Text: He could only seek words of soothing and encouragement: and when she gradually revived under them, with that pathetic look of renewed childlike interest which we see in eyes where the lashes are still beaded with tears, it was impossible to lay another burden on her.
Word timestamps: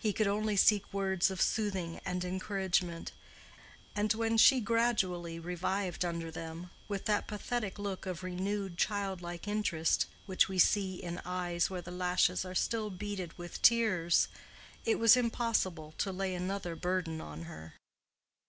He 0.00 0.12
could 0.12 0.26
only 0.26 0.56
seek 0.56 0.92
words 0.92 1.30
of 1.30 1.40
soothing 1.40 2.00
and 2.04 2.24
encouragement: 2.24 3.12
and 3.94 4.12
when 4.12 4.36
she 4.36 4.58
gradually 4.60 5.38
revived 5.38 6.04
under 6.04 6.32
them, 6.32 6.70
with 6.88 7.04
that 7.04 7.28
pathetic 7.28 7.78
look 7.78 8.04
of 8.04 8.24
renewed 8.24 8.76
childlike 8.76 9.46
interest 9.46 10.06
which 10.26 10.48
we 10.48 10.58
see 10.58 10.96
in 11.00 11.22
eyes 11.24 11.70
where 11.70 11.80
the 11.80 11.92
lashes 11.92 12.44
are 12.44 12.56
still 12.56 12.90
beaded 12.90 13.38
with 13.38 13.62
tears, 13.62 14.26
it 14.84 14.98
was 14.98 15.16
impossible 15.16 15.92
to 15.98 16.10
lay 16.10 16.34
another 16.34 16.74
burden 16.74 17.20
on 17.20 17.42
her. 17.42 17.74